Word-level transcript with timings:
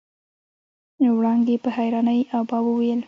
وړانګې 1.17 1.55
په 1.63 1.69
حيرانۍ 1.75 2.19
ابا 2.37 2.57
وويل. 2.63 2.99